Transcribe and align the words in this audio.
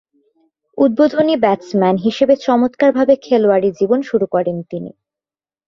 উদ্বোধনী 0.77 1.35
ব্যাটসম্যান 1.37 1.95
হিসেবে 1.97 2.33
চমৎকারভাবে 2.45 3.13
খেলোয়াড়ী 3.21 3.69
জীবন 3.79 3.99
শুরু 4.09 4.25
করেন 4.27 4.57
তিনি। 4.71 4.91